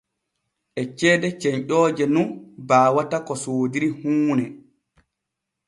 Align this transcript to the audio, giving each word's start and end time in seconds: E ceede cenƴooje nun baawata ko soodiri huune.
E 0.81 0.83
ceede 0.97 1.29
cenƴooje 1.41 2.05
nun 2.13 2.27
baawata 2.67 3.17
ko 3.27 3.33
soodiri 3.43 3.89
huune. 3.99 4.45